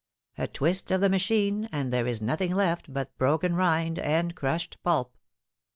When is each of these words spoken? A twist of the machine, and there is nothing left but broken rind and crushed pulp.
A 0.35 0.47
twist 0.47 0.89
of 0.89 0.99
the 0.99 1.09
machine, 1.11 1.69
and 1.71 1.93
there 1.93 2.07
is 2.07 2.23
nothing 2.23 2.55
left 2.55 2.91
but 2.91 3.15
broken 3.19 3.53
rind 3.53 3.99
and 3.99 4.33
crushed 4.35 4.81
pulp. 4.81 5.15